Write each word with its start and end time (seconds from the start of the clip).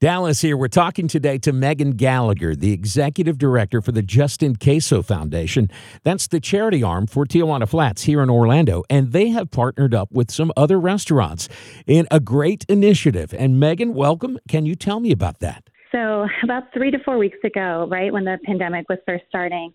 Dallas 0.00 0.42
here. 0.42 0.56
We're 0.56 0.68
talking 0.68 1.08
today 1.08 1.38
to 1.38 1.52
Megan 1.52 1.90
Gallagher, 1.96 2.54
the 2.54 2.70
executive 2.70 3.36
director 3.36 3.82
for 3.82 3.90
the 3.90 4.00
Just 4.00 4.44
in 4.44 4.54
Queso 4.54 5.02
Foundation. 5.02 5.68
That's 6.04 6.28
the 6.28 6.38
charity 6.38 6.84
arm 6.84 7.08
for 7.08 7.26
Tijuana 7.26 7.68
Flats 7.68 8.04
here 8.04 8.22
in 8.22 8.30
Orlando. 8.30 8.84
And 8.88 9.10
they 9.10 9.30
have 9.30 9.50
partnered 9.50 9.96
up 9.96 10.12
with 10.12 10.30
some 10.30 10.52
other 10.56 10.78
restaurants 10.78 11.48
in 11.88 12.06
a 12.12 12.20
great 12.20 12.64
initiative. 12.68 13.34
And 13.36 13.58
Megan, 13.58 13.92
welcome. 13.92 14.38
Can 14.48 14.66
you 14.66 14.76
tell 14.76 15.00
me 15.00 15.10
about 15.10 15.40
that? 15.40 15.64
So, 15.90 16.28
about 16.44 16.72
three 16.72 16.92
to 16.92 16.98
four 17.04 17.18
weeks 17.18 17.38
ago, 17.42 17.88
right 17.90 18.12
when 18.12 18.24
the 18.24 18.38
pandemic 18.44 18.88
was 18.88 18.98
first 19.04 19.24
starting, 19.28 19.74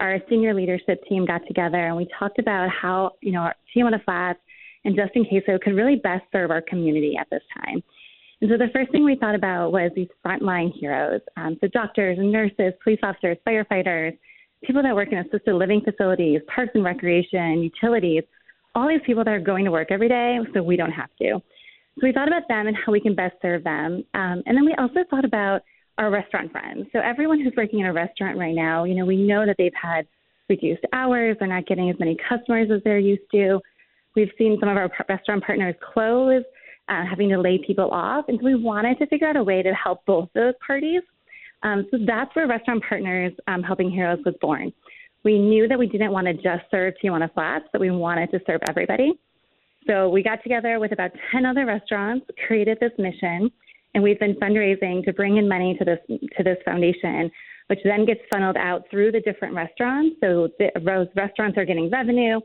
our 0.00 0.18
senior 0.28 0.52
leadership 0.52 1.00
team 1.08 1.24
got 1.24 1.42
together 1.46 1.86
and 1.86 1.96
we 1.96 2.08
talked 2.18 2.40
about 2.40 2.70
how, 2.70 3.12
you 3.20 3.30
know, 3.30 3.48
Tijuana 3.72 4.02
Flats 4.04 4.40
and 4.84 4.96
Just 4.96 5.12
in 5.14 5.24
Queso 5.26 5.60
could 5.62 5.74
really 5.74 5.94
best 5.94 6.24
serve 6.32 6.50
our 6.50 6.62
community 6.62 7.14
at 7.16 7.30
this 7.30 7.42
time. 7.64 7.84
And 8.40 8.50
so 8.50 8.56
the 8.56 8.68
first 8.72 8.90
thing 8.90 9.04
we 9.04 9.16
thought 9.16 9.34
about 9.34 9.72
was 9.72 9.90
these 9.94 10.08
frontline 10.24 10.72
heroes. 10.78 11.20
Um, 11.36 11.58
so 11.60 11.68
doctors 11.68 12.18
and 12.18 12.32
nurses, 12.32 12.72
police 12.82 13.00
officers, 13.02 13.36
firefighters, 13.46 14.16
people 14.64 14.82
that 14.82 14.94
work 14.94 15.12
in 15.12 15.18
assisted 15.18 15.54
living 15.54 15.82
facilities, 15.82 16.40
parks 16.54 16.72
and 16.74 16.84
recreation, 16.84 17.62
utilities, 17.62 18.22
all 18.74 18.88
these 18.88 19.00
people 19.04 19.24
that 19.24 19.30
are 19.32 19.40
going 19.40 19.64
to 19.64 19.70
work 19.70 19.88
every 19.90 20.08
day 20.08 20.38
so 20.54 20.62
we 20.62 20.76
don't 20.76 20.92
have 20.92 21.10
to. 21.20 21.42
So 22.00 22.06
we 22.06 22.12
thought 22.12 22.28
about 22.28 22.48
them 22.48 22.66
and 22.66 22.76
how 22.76 22.92
we 22.92 23.00
can 23.00 23.14
best 23.14 23.34
serve 23.42 23.64
them. 23.64 24.04
Um, 24.14 24.42
and 24.46 24.56
then 24.56 24.64
we 24.64 24.74
also 24.78 25.00
thought 25.10 25.24
about 25.24 25.62
our 25.98 26.10
restaurant 26.10 26.50
friends. 26.50 26.86
So 26.92 27.00
everyone 27.00 27.40
who's 27.40 27.52
working 27.56 27.80
in 27.80 27.86
a 27.86 27.92
restaurant 27.92 28.38
right 28.38 28.54
now, 28.54 28.84
you 28.84 28.94
know, 28.94 29.04
we 29.04 29.16
know 29.16 29.44
that 29.44 29.56
they've 29.58 29.72
had 29.80 30.06
reduced 30.48 30.82
hours, 30.92 31.36
they're 31.38 31.48
not 31.48 31.66
getting 31.66 31.90
as 31.90 31.96
many 31.98 32.16
customers 32.28 32.68
as 32.74 32.80
they're 32.84 32.98
used 32.98 33.22
to. 33.32 33.60
We've 34.16 34.30
seen 34.38 34.56
some 34.60 34.68
of 34.68 34.76
our 34.76 34.90
restaurant 35.08 35.44
partners 35.44 35.74
close 35.92 36.42
uh, 36.90 37.04
having 37.08 37.28
to 37.30 37.40
lay 37.40 37.58
people 37.64 37.90
off. 37.90 38.26
And 38.28 38.38
so 38.40 38.44
we 38.44 38.54
wanted 38.56 38.98
to 38.98 39.06
figure 39.06 39.28
out 39.28 39.36
a 39.36 39.42
way 39.42 39.62
to 39.62 39.72
help 39.72 40.04
both 40.04 40.28
those 40.34 40.54
parties. 40.64 41.02
Um, 41.62 41.86
so 41.90 41.98
that's 42.06 42.34
where 42.34 42.46
Restaurant 42.48 42.82
Partners 42.86 43.32
um, 43.46 43.62
Helping 43.62 43.90
Heroes 43.90 44.18
was 44.24 44.34
born. 44.40 44.72
We 45.22 45.38
knew 45.38 45.68
that 45.68 45.78
we 45.78 45.86
didn't 45.86 46.12
want 46.12 46.26
to 46.26 46.34
just 46.34 46.64
serve 46.70 46.94
Tijuana 47.02 47.32
Flats, 47.32 47.66
but 47.72 47.80
we 47.80 47.90
wanted 47.90 48.30
to 48.30 48.40
serve 48.46 48.60
everybody. 48.68 49.12
So 49.86 50.08
we 50.08 50.22
got 50.22 50.42
together 50.42 50.78
with 50.78 50.92
about 50.92 51.10
10 51.32 51.46
other 51.46 51.66
restaurants, 51.66 52.26
created 52.46 52.78
this 52.80 52.92
mission, 52.98 53.50
and 53.94 54.02
we've 54.02 54.18
been 54.18 54.34
fundraising 54.34 55.04
to 55.04 55.12
bring 55.12 55.36
in 55.36 55.48
money 55.48 55.76
to 55.78 55.84
this 55.84 55.98
to 56.08 56.42
this 56.42 56.58
foundation, 56.64 57.30
which 57.66 57.80
then 57.84 58.04
gets 58.04 58.20
funneled 58.32 58.56
out 58.56 58.84
through 58.90 59.12
the 59.12 59.20
different 59.20 59.54
restaurants. 59.54 60.16
So 60.20 60.48
the, 60.58 60.70
those 60.84 61.08
restaurants 61.16 61.58
are 61.58 61.64
getting 61.64 61.90
revenue, 61.90 62.40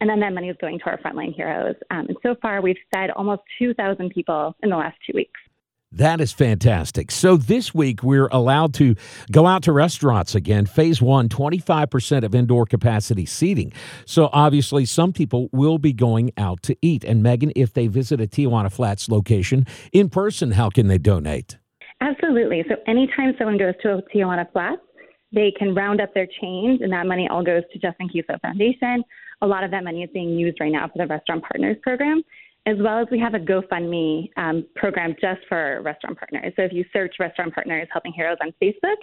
and 0.00 0.08
then 0.08 0.20
that 0.20 0.32
money 0.32 0.48
is 0.48 0.56
going 0.60 0.78
to 0.78 0.84
our 0.86 0.98
frontline 0.98 1.34
heroes. 1.34 1.74
Um, 1.90 2.06
and 2.08 2.16
so 2.22 2.36
far, 2.40 2.60
we've 2.60 2.76
fed 2.92 3.10
almost 3.10 3.42
2,000 3.58 4.10
people 4.10 4.54
in 4.62 4.70
the 4.70 4.76
last 4.76 4.96
two 5.06 5.12
weeks. 5.14 5.40
That 5.90 6.20
is 6.20 6.32
fantastic. 6.32 7.10
So 7.10 7.38
this 7.38 7.74
week 7.74 8.02
we're 8.02 8.28
allowed 8.30 8.74
to 8.74 8.94
go 9.32 9.46
out 9.46 9.62
to 9.62 9.72
restaurants 9.72 10.34
again. 10.34 10.66
Phase 10.66 11.00
one, 11.00 11.30
25% 11.30 12.24
of 12.24 12.34
indoor 12.34 12.66
capacity 12.66 13.24
seating. 13.24 13.72
So 14.04 14.28
obviously 14.34 14.84
some 14.84 15.14
people 15.14 15.48
will 15.50 15.78
be 15.78 15.94
going 15.94 16.32
out 16.36 16.62
to 16.64 16.76
eat. 16.82 17.04
And 17.04 17.22
Megan, 17.22 17.52
if 17.56 17.72
they 17.72 17.86
visit 17.86 18.20
a 18.20 18.26
Tijuana 18.26 18.70
Flats 18.70 19.08
location 19.08 19.66
in 19.90 20.10
person, 20.10 20.52
how 20.52 20.68
can 20.68 20.88
they 20.88 20.98
donate? 20.98 21.56
Absolutely. 22.02 22.64
So 22.68 22.76
anytime 22.86 23.34
someone 23.38 23.56
goes 23.56 23.74
to 23.82 23.94
a 23.94 24.02
Tijuana 24.14 24.50
Flats, 24.52 24.82
they 25.32 25.52
can 25.58 25.74
round 25.74 26.02
up 26.02 26.12
their 26.12 26.28
change 26.40 26.82
and 26.82 26.92
that 26.92 27.06
money 27.06 27.28
all 27.30 27.42
goes 27.42 27.62
to 27.72 27.78
Just 27.78 27.96
in 27.98 28.10
Queso 28.10 28.38
Foundation 28.42 29.04
a 29.42 29.46
lot 29.46 29.64
of 29.64 29.70
that 29.70 29.84
money 29.84 30.02
is 30.02 30.10
being 30.12 30.30
used 30.30 30.58
right 30.60 30.72
now 30.72 30.88
for 30.88 30.98
the 30.98 31.06
Restaurant 31.06 31.42
Partners 31.42 31.76
program, 31.82 32.22
as 32.66 32.76
well 32.80 32.98
as 32.98 33.06
we 33.10 33.18
have 33.18 33.34
a 33.34 33.38
GoFundMe 33.38 34.30
um, 34.36 34.66
program 34.74 35.14
just 35.20 35.40
for 35.48 35.80
restaurant 35.82 36.18
partners. 36.18 36.52
So 36.56 36.62
if 36.62 36.72
you 36.72 36.84
search 36.92 37.14
Restaurant 37.18 37.54
Partners 37.54 37.88
Helping 37.92 38.12
Heroes 38.12 38.38
on 38.42 38.52
Facebook, 38.62 38.96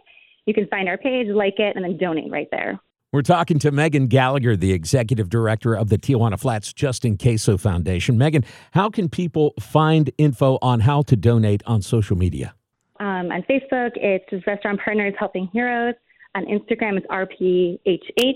you 0.46 0.54
can 0.54 0.68
find 0.68 0.88
our 0.88 0.98
page, 0.98 1.28
like 1.28 1.56
it, 1.58 1.76
and 1.76 1.84
then 1.84 1.98
donate 1.98 2.32
right 2.32 2.48
there. 2.52 2.80
We're 3.12 3.22
talking 3.22 3.60
to 3.60 3.72
Megan 3.72 4.08
Gallagher, 4.08 4.58
the 4.58 4.74
executive 4.74 5.30
director 5.30 5.74
of 5.74 5.88
the 5.88 5.98
Tijuana 5.98 6.38
Flats 6.38 6.74
Just 6.74 7.06
in 7.06 7.18
Queso 7.18 7.56
Foundation. 7.58 8.18
Megan, 8.18 8.44
how 8.72 8.90
can 8.90 9.08
people 9.08 9.54
find 9.60 10.12
info 10.18 10.60
on 10.62 10.82
how 10.82 11.02
to 11.04 11.16
donate 11.16 11.64
on 11.66 11.82
social 11.82 12.18
media? 12.18 12.54
Um, 13.00 13.32
on 13.32 13.44
Facebook, 13.44 13.92
it's 13.96 14.46
Restaurant 14.46 14.82
Partners 14.84 15.14
Helping 15.18 15.48
Heroes. 15.54 15.96
On 16.36 16.44
Instagram, 16.46 16.98
it's 16.98 17.08
RPHH. 17.08 18.34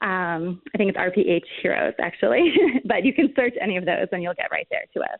Um, 0.00 0.60
I 0.74 0.78
think 0.78 0.94
it's 0.94 0.98
RPH 0.98 1.44
Heroes, 1.62 1.94
actually. 2.00 2.52
but 2.84 3.04
you 3.04 3.12
can 3.12 3.32
search 3.34 3.54
any 3.60 3.76
of 3.76 3.84
those 3.84 4.08
and 4.12 4.22
you'll 4.22 4.34
get 4.34 4.50
right 4.50 4.66
there 4.70 4.84
to 4.94 5.00
us. 5.00 5.18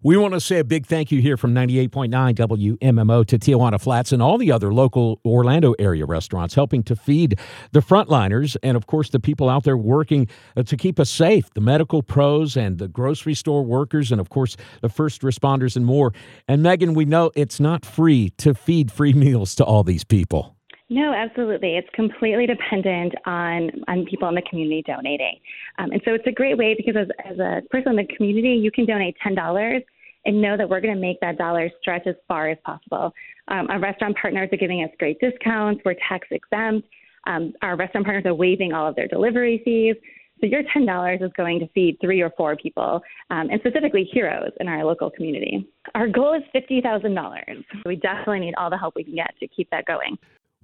We 0.00 0.16
want 0.16 0.34
to 0.34 0.40
say 0.40 0.60
a 0.60 0.64
big 0.64 0.86
thank 0.86 1.10
you 1.10 1.20
here 1.20 1.36
from 1.36 1.52
98.9 1.52 2.08
WMMO 2.36 3.26
to 3.26 3.36
Tijuana 3.36 3.80
Flats 3.80 4.12
and 4.12 4.22
all 4.22 4.38
the 4.38 4.52
other 4.52 4.72
local 4.72 5.20
Orlando 5.24 5.74
area 5.76 6.06
restaurants 6.06 6.54
helping 6.54 6.84
to 6.84 6.94
feed 6.94 7.40
the 7.72 7.80
frontliners 7.80 8.56
and, 8.62 8.76
of 8.76 8.86
course, 8.86 9.10
the 9.10 9.18
people 9.18 9.48
out 9.48 9.64
there 9.64 9.76
working 9.76 10.28
uh, 10.56 10.62
to 10.62 10.76
keep 10.76 11.00
us 11.00 11.10
safe 11.10 11.50
the 11.54 11.60
medical 11.60 12.04
pros 12.04 12.56
and 12.56 12.78
the 12.78 12.86
grocery 12.86 13.34
store 13.34 13.64
workers, 13.64 14.12
and, 14.12 14.20
of 14.20 14.28
course, 14.28 14.56
the 14.82 14.88
first 14.88 15.22
responders 15.22 15.74
and 15.74 15.84
more. 15.84 16.12
And, 16.46 16.62
Megan, 16.62 16.94
we 16.94 17.04
know 17.04 17.32
it's 17.34 17.58
not 17.58 17.84
free 17.84 18.30
to 18.38 18.54
feed 18.54 18.92
free 18.92 19.12
meals 19.14 19.56
to 19.56 19.64
all 19.64 19.82
these 19.82 20.04
people. 20.04 20.57
No, 20.90 21.12
absolutely. 21.12 21.76
It's 21.76 21.88
completely 21.92 22.46
dependent 22.46 23.14
on 23.26 23.70
on 23.88 24.06
people 24.06 24.28
in 24.28 24.34
the 24.34 24.42
community 24.48 24.82
donating, 24.86 25.38
um, 25.78 25.90
and 25.92 26.00
so 26.04 26.14
it's 26.14 26.26
a 26.26 26.32
great 26.32 26.56
way 26.56 26.74
because 26.74 26.96
as, 26.96 27.08
as 27.30 27.38
a 27.38 27.60
person 27.70 27.90
in 27.90 27.96
the 27.96 28.16
community, 28.16 28.54
you 28.54 28.70
can 28.70 28.86
donate 28.86 29.14
ten 29.22 29.34
dollars 29.34 29.82
and 30.24 30.40
know 30.40 30.56
that 30.56 30.68
we're 30.68 30.80
going 30.80 30.94
to 30.94 31.00
make 31.00 31.20
that 31.20 31.36
dollar 31.36 31.70
stretch 31.80 32.06
as 32.06 32.14
far 32.26 32.48
as 32.48 32.58
possible. 32.64 33.12
Um, 33.48 33.68
our 33.70 33.78
restaurant 33.78 34.16
partners 34.20 34.48
are 34.50 34.56
giving 34.56 34.82
us 34.82 34.90
great 34.98 35.18
discounts. 35.20 35.82
We're 35.84 35.94
tax 36.08 36.26
exempt. 36.30 36.88
Um, 37.26 37.52
our 37.62 37.76
restaurant 37.76 38.06
partners 38.06 38.24
are 38.26 38.34
waiving 38.34 38.72
all 38.72 38.88
of 38.88 38.96
their 38.96 39.08
delivery 39.08 39.60
fees. 39.64 39.96
So 40.40 40.46
your 40.46 40.62
ten 40.72 40.86
dollars 40.86 41.20
is 41.20 41.30
going 41.36 41.60
to 41.60 41.68
feed 41.68 41.98
three 42.00 42.22
or 42.22 42.30
four 42.34 42.56
people, 42.56 43.02
um, 43.28 43.50
and 43.50 43.60
specifically 43.60 44.08
heroes 44.10 44.52
in 44.58 44.68
our 44.68 44.84
local 44.86 45.10
community. 45.10 45.68
Our 45.94 46.08
goal 46.08 46.32
is 46.32 46.42
fifty 46.50 46.80
thousand 46.80 47.14
dollars. 47.14 47.44
So 47.72 47.82
we 47.84 47.96
definitely 47.96 48.40
need 48.40 48.54
all 48.56 48.70
the 48.70 48.78
help 48.78 48.94
we 48.96 49.04
can 49.04 49.16
get 49.16 49.34
to 49.40 49.48
keep 49.48 49.68
that 49.70 49.84
going. 49.84 50.16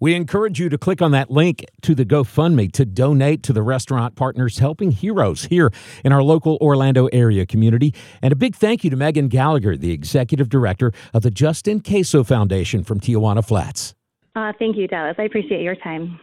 We 0.04 0.14
encourage 0.14 0.60
you 0.60 0.68
to 0.68 0.76
click 0.76 1.00
on 1.00 1.12
that 1.12 1.30
link 1.30 1.64
to 1.80 1.94
the 1.94 2.04
GoFundMe 2.04 2.70
to 2.72 2.84
donate 2.84 3.42
to 3.44 3.54
the 3.54 3.62
restaurant 3.62 4.16
partners 4.16 4.58
helping 4.58 4.90
heroes 4.90 5.44
here 5.44 5.72
in 6.04 6.12
our 6.12 6.22
local 6.22 6.58
Orlando 6.60 7.06
area 7.06 7.46
community. 7.46 7.94
And 8.20 8.30
a 8.30 8.36
big 8.36 8.54
thank 8.54 8.84
you 8.84 8.90
to 8.90 8.96
Megan 8.96 9.28
Gallagher, 9.28 9.78
the 9.78 9.92
executive 9.92 10.50
director 10.50 10.92
of 11.14 11.22
the 11.22 11.30
Just 11.30 11.66
in 11.66 11.80
Queso 11.80 12.22
Foundation 12.22 12.84
from 12.84 13.00
Tijuana 13.00 13.42
Flats. 13.42 13.94
Uh, 14.36 14.52
thank 14.58 14.76
you, 14.76 14.86
Dallas. 14.86 15.14
I 15.18 15.22
appreciate 15.22 15.62
your 15.62 15.76
time. 15.76 16.20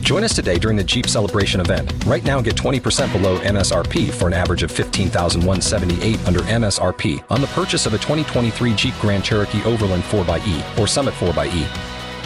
Join 0.00 0.24
us 0.24 0.34
today 0.34 0.58
during 0.58 0.78
the 0.78 0.84
Jeep 0.84 1.08
Celebration 1.08 1.60
event. 1.60 1.92
Right 2.06 2.24
now, 2.24 2.40
get 2.40 2.54
20% 2.54 3.12
below 3.12 3.38
MSRP 3.40 4.10
for 4.10 4.28
an 4.28 4.32
average 4.32 4.62
of 4.62 4.70
15178 4.70 6.26
under 6.26 6.40
MSRP 6.40 7.22
on 7.30 7.42
the 7.42 7.48
purchase 7.48 7.84
of 7.84 7.92
a 7.92 7.98
2023 7.98 8.74
Jeep 8.74 8.94
Grand 8.98 9.22
Cherokee 9.22 9.62
Overland 9.64 10.04
4xE 10.04 10.78
or 10.78 10.86
Summit 10.86 11.12
4xE. 11.12 11.97